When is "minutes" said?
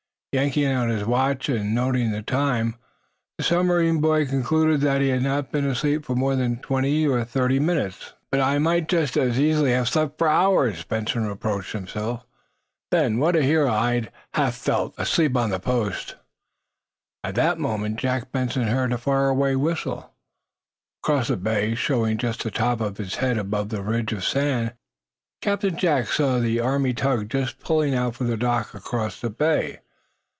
7.59-8.13